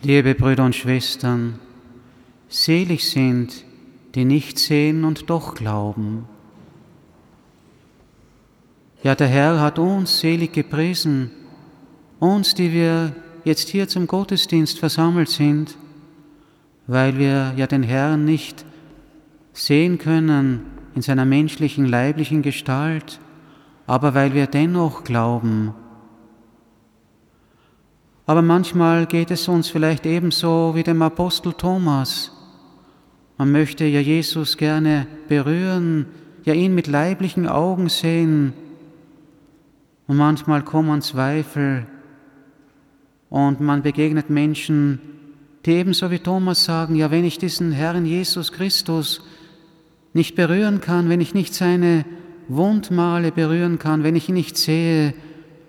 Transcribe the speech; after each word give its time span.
Liebe 0.00 0.36
Brüder 0.36 0.64
und 0.64 0.76
Schwestern, 0.76 1.58
selig 2.48 3.10
sind, 3.10 3.64
die 4.14 4.24
nicht 4.24 4.56
sehen 4.56 5.04
und 5.04 5.28
doch 5.28 5.56
glauben. 5.56 6.24
Ja, 9.02 9.16
der 9.16 9.26
Herr 9.26 9.60
hat 9.60 9.80
uns 9.80 10.20
selig 10.20 10.52
gepriesen, 10.52 11.32
uns, 12.20 12.54
die 12.54 12.72
wir 12.72 13.12
jetzt 13.42 13.70
hier 13.70 13.88
zum 13.88 14.06
Gottesdienst 14.06 14.78
versammelt 14.78 15.30
sind, 15.30 15.76
weil 16.86 17.18
wir 17.18 17.54
ja 17.56 17.66
den 17.66 17.82
Herrn 17.82 18.24
nicht 18.24 18.64
sehen 19.52 19.98
können 19.98 20.60
in 20.94 21.02
seiner 21.02 21.24
menschlichen, 21.24 21.86
leiblichen 21.86 22.42
Gestalt, 22.42 23.18
aber 23.88 24.14
weil 24.14 24.32
wir 24.32 24.46
dennoch 24.46 25.02
glauben. 25.02 25.74
Aber 28.28 28.42
manchmal 28.42 29.06
geht 29.06 29.30
es 29.30 29.48
uns 29.48 29.70
vielleicht 29.70 30.04
ebenso 30.04 30.74
wie 30.74 30.82
dem 30.82 31.00
Apostel 31.00 31.54
Thomas. 31.54 32.30
Man 33.38 33.50
möchte 33.50 33.86
ja 33.86 34.00
Jesus 34.00 34.58
gerne 34.58 35.06
berühren, 35.28 36.04
ja 36.44 36.52
ihn 36.52 36.74
mit 36.74 36.88
leiblichen 36.88 37.48
Augen 37.48 37.88
sehen. 37.88 38.52
Und 40.06 40.18
manchmal 40.18 40.62
kommen 40.62 41.00
Zweifel 41.00 41.86
und 43.30 43.62
man 43.62 43.80
begegnet 43.80 44.28
Menschen, 44.28 45.00
die 45.64 45.72
ebenso 45.72 46.10
wie 46.10 46.18
Thomas 46.18 46.64
sagen, 46.64 46.96
ja, 46.96 47.10
wenn 47.10 47.24
ich 47.24 47.38
diesen 47.38 47.72
Herrn 47.72 48.04
Jesus 48.04 48.52
Christus 48.52 49.22
nicht 50.12 50.34
berühren 50.34 50.82
kann, 50.82 51.08
wenn 51.08 51.22
ich 51.22 51.32
nicht 51.32 51.54
seine 51.54 52.04
Wundmale 52.48 53.32
berühren 53.32 53.78
kann, 53.78 54.02
wenn 54.02 54.16
ich 54.16 54.28
ihn 54.28 54.34
nicht 54.34 54.58
sehe, 54.58 55.14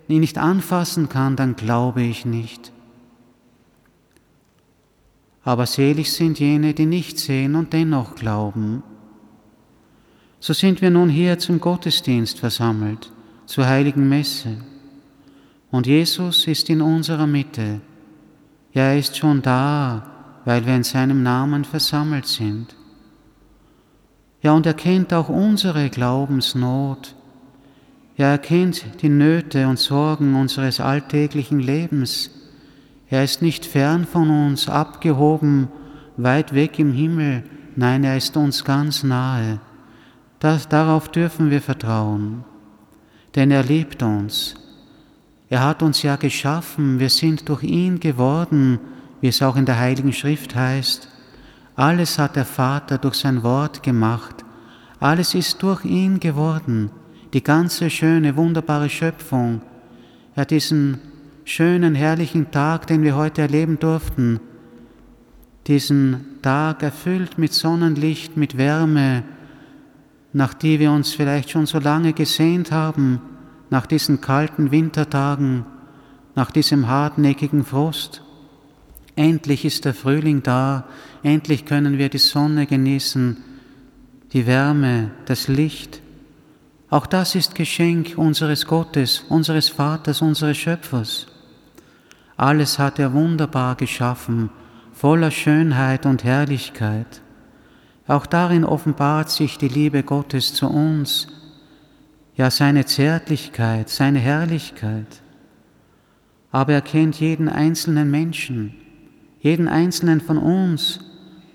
ihn 0.10 0.22
nicht 0.22 0.38
anfassen 0.38 1.08
kann, 1.08 1.36
dann 1.36 1.56
glaube 1.56 2.02
ich 2.02 2.26
nicht. 2.26 2.72
Aber 5.44 5.66
selig 5.66 6.12
sind 6.12 6.40
jene, 6.40 6.74
die 6.74 6.86
nicht 6.86 7.18
sehen 7.20 7.56
und 7.56 7.74
dennoch 7.74 8.16
glauben. 8.16 8.84
So 10.40 10.54
sind 10.54 10.82
wir 10.82 10.90
nun 10.90 11.10
hier 11.10 11.40
zum 11.40 11.60
Gottesdienst 11.60 12.40
versammelt, 12.40 13.12
zur 13.46 13.68
heiligen 13.68 14.08
Messe. 14.08 14.58
Und 15.72 15.86
Jesus 15.86 16.48
ist 16.48 16.70
in 16.70 16.82
unserer 16.82 17.28
Mitte. 17.28 17.82
Ja, 18.74 18.84
er 18.84 19.00
ist 19.00 19.18
schon 19.18 19.42
da, 19.42 20.08
weil 20.46 20.66
wir 20.66 20.76
in 20.76 20.84
seinem 20.84 21.24
Namen 21.24 21.66
versammelt 21.66 22.26
sind. 22.26 22.76
Ja, 24.42 24.54
und 24.54 24.66
er 24.66 24.74
kennt 24.74 25.14
auch 25.14 25.30
unsere 25.30 25.90
Glaubensnot. 25.90 27.16
Er 28.20 28.38
kennt 28.38 29.02
die 29.02 29.08
Nöte 29.08 29.66
und 29.70 29.80
Sorgen 29.80 30.36
unseres 30.36 30.82
alltäglichen 30.82 31.62
Lebens. 31.62 32.30
Er 33.10 33.24
ist 33.24 33.42
nicht 33.42 33.66
fern 33.66 34.06
von 34.06 34.30
uns, 34.30 34.68
abgehoben, 34.68 35.70
weit 36.18 36.54
weg 36.54 36.80
im 36.80 36.92
Himmel. 36.92 37.46
Nein, 37.78 38.04
er 38.04 38.18
ist 38.18 38.36
uns 38.36 38.66
ganz 38.66 39.04
nahe. 39.04 39.62
Das, 40.40 40.68
darauf 40.68 41.08
dürfen 41.08 41.50
wir 41.50 41.62
vertrauen, 41.62 42.44
denn 43.36 43.52
er 43.52 43.64
liebt 43.64 44.04
uns. 44.04 44.56
Er 45.50 45.64
hat 45.64 45.82
uns 45.82 46.04
ja 46.04 46.18
geschaffen, 46.18 47.00
wir 47.00 47.10
sind 47.10 47.48
durch 47.48 47.64
ihn 47.64 48.02
geworden, 48.02 48.80
wie 49.22 49.30
es 49.30 49.42
auch 49.42 49.56
in 49.56 49.66
der 49.66 49.80
Heiligen 49.80 50.12
Schrift 50.12 50.56
heißt. 50.56 51.08
Alles 51.78 52.20
hat 52.20 52.36
der 52.36 52.44
Vater 52.44 52.98
durch 52.98 53.16
sein 53.16 53.44
Wort 53.44 53.82
gemacht. 53.82 54.44
Alles 55.00 55.36
ist 55.36 55.64
durch 55.64 55.86
ihn 55.86 56.20
geworden. 56.20 56.92
Die 57.34 57.44
ganze 57.44 57.92
schöne, 57.92 58.36
wunderbare 58.36 58.90
Schöpfung. 58.90 59.62
Er 60.36 60.42
hat 60.42 60.52
diesen 60.52 61.00
schönen, 61.46 61.94
herrlichen 61.94 62.50
Tag, 62.50 62.88
den 62.88 63.04
wir 63.04 63.16
heute 63.16 63.42
erleben 63.42 63.78
durften, 63.80 64.40
diesen 65.68 66.26
Tag 66.42 66.82
erfüllt 66.82 67.38
mit 67.38 67.54
Sonnenlicht, 67.54 68.36
mit 68.36 68.58
Wärme, 68.58 69.24
nach 70.34 70.56
die 70.56 70.80
wir 70.80 70.92
uns 70.92 71.14
vielleicht 71.14 71.52
schon 71.52 71.68
so 71.68 71.78
lange 71.78 72.14
gesehnt 72.14 72.72
haben, 72.72 73.22
nach 73.70 73.86
diesen 73.86 74.22
kalten 74.22 74.72
Wintertagen, 74.72 75.66
nach 76.34 76.50
diesem 76.50 76.88
hartnäckigen 76.88 77.64
Frost. 77.64 78.24
Endlich 79.16 79.66
ist 79.66 79.86
der 79.86 79.94
Frühling 79.94 80.42
da, 80.42 80.86
endlich 81.22 81.66
können 81.66 82.00
wir 82.00 82.10
die 82.10 82.18
Sonne 82.18 82.66
genießen, 82.66 83.38
die 84.34 84.48
Wärme, 84.48 85.12
das 85.26 85.48
Licht. 85.48 86.02
Auch 86.90 87.06
das 87.06 87.36
ist 87.36 87.54
Geschenk 87.54 88.18
unseres 88.18 88.66
Gottes, 88.66 89.24
unseres 89.30 89.70
Vaters, 89.70 90.22
unseres 90.22 90.58
Schöpfers. 90.58 91.28
Alles 92.36 92.80
hat 92.80 92.98
er 92.98 93.14
wunderbar 93.14 93.76
geschaffen, 93.76 94.50
voller 94.94 95.30
Schönheit 95.30 96.06
und 96.06 96.24
Herrlichkeit. 96.24 97.22
Auch 98.08 98.26
darin 98.26 98.66
offenbart 98.66 99.30
sich 99.30 99.58
die 99.58 99.68
Liebe 99.68 100.02
Gottes 100.02 100.54
zu 100.54 100.68
uns, 100.68 101.28
ja 102.36 102.50
seine 102.50 102.86
Zärtlichkeit, 102.86 103.90
seine 103.90 104.20
Herrlichkeit. 104.20 105.22
Aber 106.52 106.74
er 106.74 106.82
kennt 106.82 107.20
jeden 107.20 107.50
einzelnen 107.50 108.10
Menschen, 108.10 108.74
jeden 109.42 109.68
einzelnen 109.68 110.22
von 110.22 110.38
uns 110.38 111.00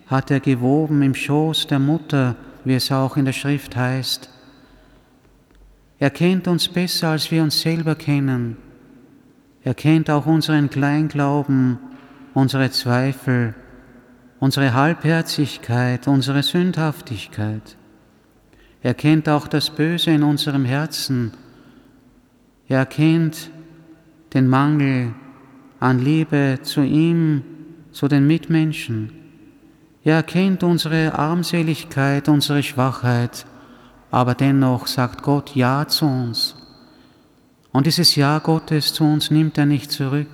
hat 0.06 0.30
er 0.30 0.40
gewoben 0.40 1.02
im 1.02 1.14
Schoß 1.14 1.66
der 1.66 1.78
Mutter, 1.78 2.36
wie 2.64 2.74
es 2.74 2.92
auch 2.92 3.16
in 3.16 3.24
der 3.24 3.32
Schrift 3.32 3.74
heißt. 3.74 4.33
Er 5.98 6.10
kennt 6.10 6.48
uns 6.48 6.68
besser, 6.68 7.08
als 7.08 7.30
wir 7.30 7.42
uns 7.42 7.60
selber 7.60 7.94
kennen. 7.94 8.56
Er 9.62 9.74
kennt 9.74 10.10
auch 10.10 10.26
unseren 10.26 10.68
Kleinglauben, 10.68 11.78
unsere 12.34 12.70
Zweifel, 12.70 13.54
unsere 14.40 14.74
Halbherzigkeit, 14.74 16.06
unsere 16.06 16.42
Sündhaftigkeit. 16.42 17.76
Er 18.82 18.94
kennt 18.94 19.28
auch 19.28 19.48
das 19.48 19.70
Böse 19.70 20.10
in 20.10 20.22
unserem 20.22 20.66
Herzen. 20.66 21.32
Er 22.68 22.84
kennt 22.84 23.50
den 24.34 24.48
Mangel 24.48 25.14
an 25.80 25.98
Liebe 26.00 26.58
zu 26.62 26.82
ihm 26.82 27.42
zu 27.92 28.08
den 28.08 28.26
Mitmenschen. 28.26 29.12
Er 30.02 30.22
kennt 30.22 30.62
unsere 30.62 31.18
Armseligkeit, 31.18 32.28
unsere 32.28 32.62
Schwachheit, 32.62 33.46
aber 34.14 34.36
dennoch 34.36 34.86
sagt 34.86 35.24
Gott 35.24 35.56
Ja 35.56 35.88
zu 35.88 36.06
uns. 36.06 36.54
Und 37.72 37.86
dieses 37.86 38.14
Ja 38.14 38.38
Gottes 38.38 38.92
zu 38.94 39.02
uns 39.02 39.32
nimmt 39.32 39.58
er 39.58 39.66
nicht 39.66 39.90
zurück, 39.90 40.28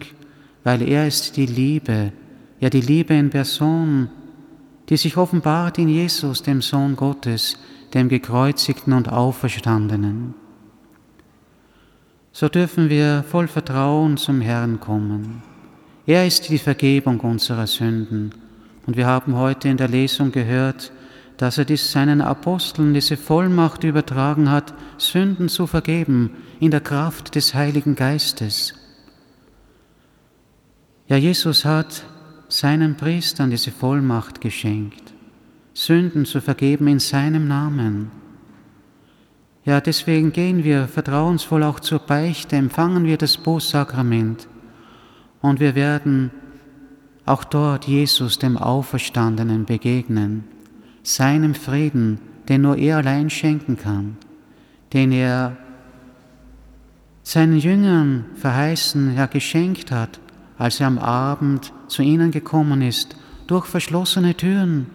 weil 0.65 0.83
er 0.83 1.07
ist 1.07 1.39
die 1.39 1.47
Liebe, 1.47 2.13
ja 2.59 2.69
die 2.69 2.83
Liebe 2.83 3.15
in 3.15 3.31
Person, 3.31 4.11
die 4.91 4.99
sich 4.99 5.17
offenbart 5.17 5.79
in 5.79 5.89
Jesus, 5.89 6.43
dem 6.43 6.61
Sohn 6.61 6.95
Gottes, 6.95 7.57
dem 7.95 8.11
gekreuzigten 8.11 8.93
und 8.93 9.11
auferstandenen. 9.11 10.35
So 12.33 12.51
dürfen 12.51 12.91
wir 12.91 13.25
voll 13.27 13.49
Vertrauen 13.49 14.19
zum 14.19 14.43
Herrn 14.43 14.79
kommen. 14.79 15.43
Er 16.05 16.27
ist 16.27 16.51
die 16.51 16.59
Vergebung 16.59 17.19
unserer 17.21 17.67
Sünden. 17.67 18.35
Und 18.87 18.99
wir 18.99 19.07
haben 19.07 19.37
heute 19.37 19.71
in 19.71 19.79
der 19.79 19.89
Lesung 19.89 20.33
gehört, 20.33 20.93
dass 21.41 21.57
er 21.57 21.65
dies 21.65 21.91
seinen 21.91 22.21
Aposteln 22.21 22.93
diese 22.93 23.17
Vollmacht 23.17 23.83
übertragen 23.83 24.51
hat, 24.51 24.75
Sünden 24.99 25.49
zu 25.49 25.67
vergeben 25.67 26.33
in 26.61 26.71
der 26.71 26.83
Kraft 26.83 27.35
des 27.35 27.55
Heiligen 27.55 27.95
Geistes. 27.95 28.75
Ja, 31.09 31.17
Jesus 31.17 31.65
hat 31.65 32.05
seinen 32.49 32.99
Priestern 32.99 33.49
diese 33.49 33.71
Vollmacht 33.71 34.43
geschenkt, 34.43 35.15
Sünden 35.73 36.27
zu 36.27 36.43
vergeben 36.43 36.89
in 36.89 36.99
seinem 36.99 37.49
Namen. 37.49 38.11
Ja, 39.65 39.81
deswegen 39.81 40.33
gehen 40.33 40.63
wir 40.63 40.89
vertrauensvoll 40.89 41.63
auch 41.63 41.81
zur 41.81 42.01
Beichte, 42.01 42.57
empfangen 42.57 43.05
wir 43.05 43.17
das 43.17 43.39
Bußsakrament 43.39 44.47
und 45.41 45.59
wir 45.59 45.75
werden 45.75 46.33
auch 47.25 47.45
dort 47.45 47.87
Jesus, 47.87 48.39
dem 48.39 48.59
Auferstandenen, 48.59 49.65
begegnen, 49.65 50.45
seinem 51.15 51.55
Frieden, 51.55 52.21
den 52.49 52.63
nur 52.63 52.77
er 52.77 52.99
allein 52.99 53.31
schenken 53.31 53.77
kann, 53.77 54.17
den 54.93 55.13
er 55.13 55.57
seinen 57.23 57.59
Jüngern 57.59 58.25
verheißen, 58.37 59.17
ja 59.17 59.27
geschenkt 59.27 59.91
hat, 59.91 60.21
als 60.59 60.81
er 60.81 60.87
am 60.87 60.99
Abend 60.99 61.73
zu 61.89 62.03
ihnen 62.03 62.31
gekommen 62.31 62.83
ist, 62.83 63.17
durch 63.47 63.67
verschlossene 63.67 64.37
Türen. 64.37 64.87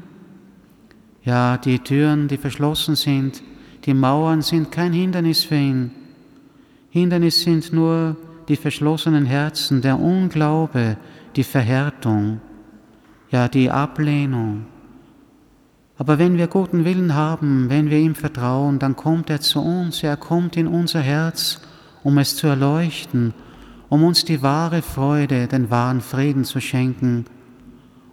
Ja, 1.24 1.58
die 1.58 1.80
Türen, 1.80 2.28
die 2.28 2.38
verschlossen 2.38 2.96
sind, 2.96 3.42
die 3.86 3.94
Mauern 3.94 4.42
sind 4.42 4.72
kein 4.72 4.94
Hindernis 4.94 5.44
für 5.44 5.56
ihn. 5.56 5.92
Hindernis 6.90 7.42
sind 7.42 7.74
nur 7.74 8.16
die 8.48 8.56
verschlossenen 8.56 9.26
Herzen, 9.26 9.82
der 9.82 10.00
Unglaube, 10.00 10.98
die 11.36 11.44
Verhärtung, 11.44 12.40
ja 13.32 13.48
die 13.48 13.70
Ablehnung. 13.70 14.66
Aber 15.98 16.20
wenn 16.20 16.38
wir 16.38 16.48
guten 16.48 16.84
Willen 16.84 17.16
haben, 17.16 17.70
wenn 17.70 17.90
wir 17.90 17.98
ihm 17.98 18.16
vertrauen, 18.16 18.80
dann 18.80 18.96
kommt 18.96 19.30
er 19.30 19.40
zu 19.40 19.62
uns, 19.62 20.04
er 20.04 20.18
kommt 20.18 20.58
in 20.58 20.68
unser 20.68 21.00
Herz, 21.00 21.62
um 22.04 22.18
es 22.18 22.36
zu 22.36 22.48
erleuchten, 22.48 23.34
um 23.88 24.04
uns 24.04 24.26
die 24.26 24.42
wahre 24.42 24.82
Freude, 24.82 25.48
den 25.48 25.70
wahren 25.70 26.02
Frieden 26.02 26.44
zu 26.44 26.60
schenken, 26.60 27.26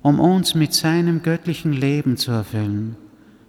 um 0.00 0.20
uns 0.20 0.54
mit 0.54 0.72
seinem 0.74 1.22
göttlichen 1.22 1.72
Leben 1.72 2.16
zu 2.16 2.30
erfüllen. 2.30 2.96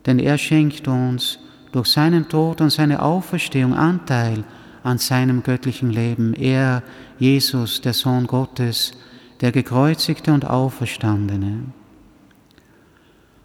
Denn 0.06 0.20
er 0.20 0.38
schenkt 0.38 0.88
uns 0.88 1.40
durch 1.72 1.88
seinen 1.88 2.28
Tod 2.28 2.62
und 2.62 2.72
seine 2.72 3.02
Auferstehung 3.02 3.74
Anteil 3.74 4.44
an 4.84 4.98
seinem 4.98 5.44
göttlichen 5.44 5.92
Leben. 5.92 6.34
Er, 6.34 6.84
Jesus, 7.20 7.82
der 7.82 7.94
Sohn 7.94 8.28
Gottes, 8.28 8.94
der 9.42 9.52
gekreuzigte 9.52 10.34
und 10.34 10.46
auferstandene. 10.46 11.66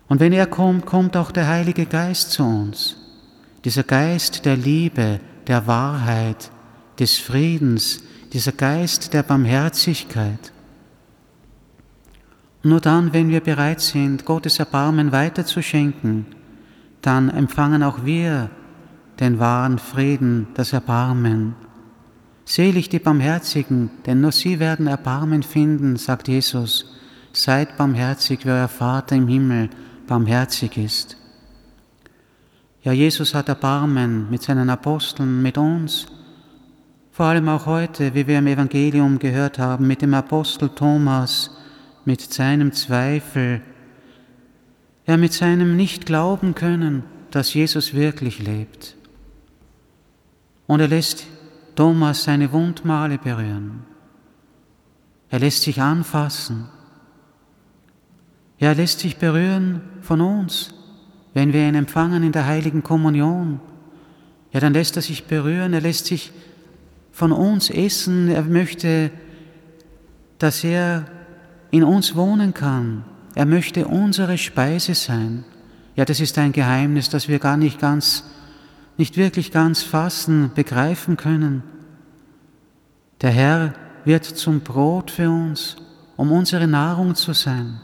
Und 0.08 0.20
wenn 0.20 0.32
er 0.32 0.46
kommt, 0.46 0.86
kommt 0.86 1.16
auch 1.16 1.30
der 1.30 1.46
Heilige 1.46 1.86
Geist 1.86 2.32
zu 2.32 2.42
uns. 2.42 2.96
Dieser 3.64 3.82
Geist 3.82 4.44
der 4.44 4.56
Liebe, 4.56 5.20
der 5.46 5.66
Wahrheit, 5.66 6.50
des 6.98 7.18
Friedens, 7.18 8.02
dieser 8.32 8.52
Geist 8.52 9.12
der 9.12 9.22
Barmherzigkeit. 9.22 10.52
Nur 12.62 12.80
dann, 12.80 13.12
wenn 13.12 13.28
wir 13.28 13.40
bereit 13.40 13.80
sind, 13.80 14.24
Gottes 14.24 14.58
Erbarmen 14.58 15.12
weiterzuschenken, 15.12 16.26
dann 17.02 17.30
empfangen 17.30 17.82
auch 17.82 18.04
wir 18.04 18.50
den 19.20 19.38
wahren 19.38 19.78
Frieden, 19.78 20.48
das 20.54 20.72
Erbarmen. 20.72 21.54
Selig 22.44 22.88
die 22.88 22.98
Barmherzigen, 22.98 23.90
denn 24.06 24.20
nur 24.20 24.32
sie 24.32 24.58
werden 24.58 24.86
Erbarmen 24.86 25.42
finden, 25.42 25.96
sagt 25.96 26.28
Jesus. 26.28 26.94
Seid 27.32 27.76
barmherzig, 27.76 28.44
wie 28.44 28.50
euer 28.50 28.68
Vater 28.68 29.16
im 29.16 29.28
Himmel 29.28 29.70
barmherzig 30.08 30.76
ist. 30.76 31.16
Ja, 32.82 32.92
Jesus 32.92 33.34
hat 33.34 33.48
Erbarmen 33.48 34.28
mit 34.30 34.42
seinen 34.42 34.70
Aposteln, 34.70 35.42
mit 35.42 35.56
uns, 35.56 36.06
vor 37.12 37.26
allem 37.26 37.48
auch 37.48 37.66
heute, 37.66 38.14
wie 38.14 38.26
wir 38.26 38.38
im 38.38 38.46
Evangelium 38.46 39.18
gehört 39.18 39.58
haben, 39.58 39.86
mit 39.86 40.02
dem 40.02 40.14
Apostel 40.14 40.68
Thomas, 40.68 41.50
mit 42.04 42.20
seinem 42.20 42.72
Zweifel, 42.72 43.60
ja 45.06 45.16
mit 45.16 45.32
seinem 45.32 45.76
Nicht-Glauben 45.76 46.54
können, 46.54 47.02
dass 47.30 47.54
Jesus 47.54 47.92
wirklich 47.92 48.38
lebt. 48.38 48.96
Und 50.66 50.80
er 50.80 50.88
lässt 50.88 51.26
Thomas 51.74 52.24
seine 52.24 52.52
Wundmale 52.52 53.18
berühren. 53.18 53.84
Er 55.30 55.40
lässt 55.40 55.62
sich 55.62 55.80
anfassen. 55.80 56.68
Ja, 58.58 58.68
er 58.68 58.74
lässt 58.74 59.00
sich 59.00 59.18
berühren 59.18 59.80
von 60.02 60.20
uns, 60.20 60.74
wenn 61.34 61.52
wir 61.52 61.66
ihn 61.66 61.74
empfangen 61.74 62.22
in 62.22 62.32
der 62.32 62.46
heiligen 62.46 62.82
Kommunion. 62.82 63.60
Ja, 64.52 64.60
dann 64.60 64.72
lässt 64.72 64.96
er 64.96 65.02
sich 65.02 65.26
berühren, 65.26 65.72
er 65.72 65.80
lässt 65.80 66.06
sich 66.06 66.32
von 67.12 67.32
uns 67.32 67.70
essen, 67.70 68.28
er 68.28 68.42
möchte, 68.42 69.10
dass 70.38 70.64
er 70.64 71.04
in 71.70 71.84
uns 71.84 72.16
wohnen 72.16 72.54
kann. 72.54 73.04
Er 73.34 73.46
möchte 73.46 73.86
unsere 73.86 74.38
Speise 74.38 74.94
sein. 74.94 75.44
Ja, 75.94 76.04
das 76.04 76.20
ist 76.20 76.38
ein 76.38 76.52
Geheimnis, 76.52 77.08
das 77.08 77.28
wir 77.28 77.38
gar 77.38 77.56
nicht 77.56 77.78
ganz, 77.80 78.24
nicht 78.96 79.16
wirklich 79.16 79.52
ganz 79.52 79.82
fassen, 79.82 80.50
begreifen 80.54 81.16
können. 81.16 81.62
Der 83.20 83.30
Herr 83.30 83.74
wird 84.04 84.24
zum 84.24 84.60
Brot 84.60 85.10
für 85.10 85.28
uns, 85.28 85.76
um 86.16 86.32
unsere 86.32 86.66
Nahrung 86.66 87.14
zu 87.14 87.32
sein. 87.32 87.80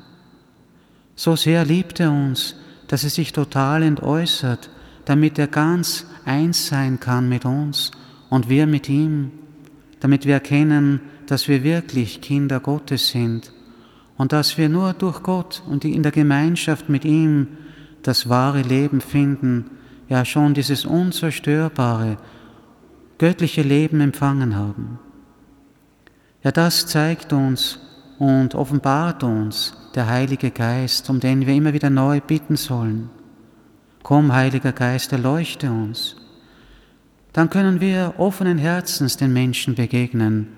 So 1.16 1.36
sehr 1.36 1.64
liebt 1.64 2.00
er 2.00 2.10
uns, 2.10 2.56
dass 2.88 3.04
er 3.04 3.10
sich 3.10 3.32
total 3.32 3.82
entäußert, 3.82 4.70
damit 5.04 5.38
er 5.38 5.46
ganz 5.46 6.06
eins 6.24 6.66
sein 6.66 7.00
kann 7.00 7.28
mit 7.28 7.44
uns 7.44 7.90
und 8.30 8.48
wir 8.48 8.66
mit 8.66 8.88
ihm, 8.88 9.30
damit 10.00 10.26
wir 10.26 10.34
erkennen, 10.34 11.00
dass 11.26 11.48
wir 11.48 11.62
wirklich 11.62 12.20
Kinder 12.20 12.60
Gottes 12.60 13.08
sind 13.08 13.52
und 14.16 14.32
dass 14.32 14.58
wir 14.58 14.68
nur 14.68 14.92
durch 14.92 15.22
Gott 15.22 15.62
und 15.66 15.84
in 15.84 16.02
der 16.02 16.12
Gemeinschaft 16.12 16.88
mit 16.88 17.04
ihm 17.04 17.48
das 18.02 18.28
wahre 18.28 18.62
Leben 18.62 19.00
finden, 19.00 19.70
ja 20.08 20.24
schon 20.24 20.54
dieses 20.54 20.84
unzerstörbare, 20.84 22.18
göttliche 23.18 23.62
Leben 23.62 24.00
empfangen 24.00 24.54
haben. 24.54 24.98
Ja, 26.42 26.52
das 26.52 26.86
zeigt 26.86 27.32
uns 27.32 27.78
und 28.18 28.54
offenbart 28.54 29.22
uns 29.22 29.76
der 29.94 30.08
Heilige 30.08 30.50
Geist, 30.50 31.08
um 31.10 31.20
den 31.20 31.46
wir 31.46 31.54
immer 31.54 31.72
wieder 31.72 31.90
neu 31.90 32.20
bitten 32.20 32.56
sollen. 32.56 33.10
Komm, 34.02 34.32
Heiliger 34.32 34.72
Geist, 34.72 35.12
erleuchte 35.12 35.70
uns. 35.70 36.16
Dann 37.32 37.50
können 37.50 37.80
wir 37.80 38.14
offenen 38.18 38.58
Herzens 38.58 39.16
den 39.16 39.32
Menschen 39.32 39.74
begegnen. 39.74 40.48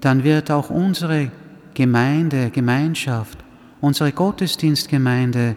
Dann 0.00 0.24
wird 0.24 0.50
auch 0.50 0.70
unsere 0.70 1.30
Gemeinde, 1.74 2.50
Gemeinschaft, 2.50 3.38
unsere 3.80 4.12
Gottesdienstgemeinde, 4.12 5.56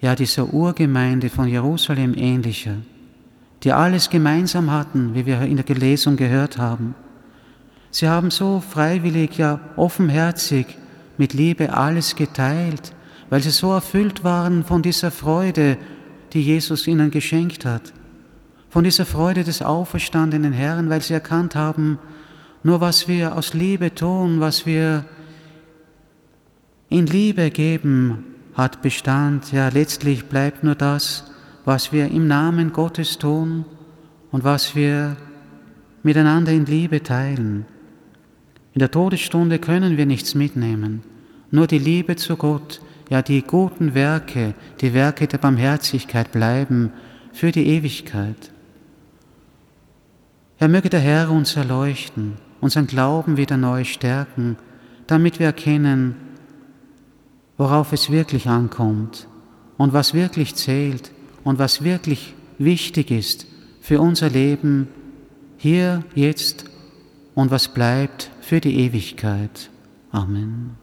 ja 0.00 0.14
dieser 0.14 0.52
Urgemeinde 0.52 1.28
von 1.28 1.46
Jerusalem 1.46 2.14
ähnlicher, 2.16 2.76
die 3.62 3.72
alles 3.72 4.10
gemeinsam 4.10 4.70
hatten, 4.70 5.14
wie 5.14 5.26
wir 5.26 5.42
in 5.42 5.56
der 5.56 5.64
Gelesung 5.64 6.16
gehört 6.16 6.58
haben. 6.58 6.94
Sie 7.90 8.08
haben 8.08 8.30
so 8.30 8.60
freiwillig, 8.60 9.38
ja 9.38 9.60
offenherzig 9.76 10.66
mit 11.18 11.34
Liebe 11.34 11.72
alles 11.74 12.16
geteilt, 12.16 12.92
weil 13.30 13.42
sie 13.42 13.50
so 13.50 13.72
erfüllt 13.72 14.24
waren 14.24 14.64
von 14.64 14.82
dieser 14.82 15.10
Freude, 15.10 15.76
die 16.32 16.42
Jesus 16.42 16.86
ihnen 16.86 17.10
geschenkt 17.10 17.64
hat, 17.64 17.92
von 18.68 18.84
dieser 18.84 19.06
Freude 19.06 19.44
des 19.44 19.62
auferstandenen 19.62 20.52
Herrn, 20.52 20.88
weil 20.88 21.02
sie 21.02 21.14
erkannt 21.14 21.56
haben, 21.56 21.98
nur 22.62 22.80
was 22.80 23.08
wir 23.08 23.36
aus 23.36 23.54
Liebe 23.54 23.94
tun, 23.94 24.40
was 24.40 24.66
wir 24.66 25.04
in 26.88 27.06
Liebe 27.06 27.50
geben 27.50 28.24
hat 28.54 28.82
Bestand, 28.82 29.52
ja 29.52 29.68
letztlich 29.68 30.26
bleibt 30.26 30.64
nur 30.64 30.74
das, 30.74 31.24
was 31.64 31.92
wir 31.92 32.10
im 32.10 32.26
Namen 32.26 32.72
Gottes 32.72 33.18
tun 33.18 33.64
und 34.30 34.44
was 34.44 34.74
wir 34.74 35.16
miteinander 36.02 36.52
in 36.52 36.66
Liebe 36.66 37.02
teilen. 37.02 37.66
In 38.72 38.78
der 38.78 38.90
Todesstunde 38.90 39.58
können 39.58 39.96
wir 39.96 40.06
nichts 40.06 40.34
mitnehmen, 40.34 41.02
nur 41.50 41.66
die 41.66 41.78
Liebe 41.78 42.16
zu 42.16 42.36
Gott, 42.36 42.80
ja 43.08 43.22
die 43.22 43.42
guten 43.42 43.94
Werke, 43.94 44.54
die 44.80 44.94
Werke 44.94 45.26
der 45.26 45.38
Barmherzigkeit 45.38 46.30
bleiben 46.30 46.92
für 47.32 47.50
die 47.50 47.66
Ewigkeit. 47.66 48.52
Er 50.58 50.68
möge 50.68 50.88
der 50.88 51.00
Herr 51.00 51.30
uns 51.30 51.56
erleuchten, 51.56 52.34
unseren 52.60 52.86
Glauben 52.86 53.36
wieder 53.36 53.56
neu 53.56 53.84
stärken, 53.84 54.56
damit 55.06 55.40
wir 55.40 55.46
erkennen, 55.46 56.14
worauf 57.56 57.92
es 57.92 58.10
wirklich 58.10 58.46
ankommt 58.46 59.26
und 59.76 59.92
was 59.92 60.14
wirklich 60.14 60.54
zählt 60.54 61.10
und 61.42 61.58
was 61.58 61.82
wirklich 61.82 62.34
wichtig 62.58 63.10
ist 63.10 63.46
für 63.80 64.00
unser 64.00 64.30
Leben 64.30 64.88
hier, 65.56 66.04
jetzt 66.14 66.69
und 67.40 67.50
was 67.50 67.68
bleibt 67.68 68.30
für 68.42 68.60
die 68.60 68.80
Ewigkeit. 68.80 69.70
Amen. 70.12 70.76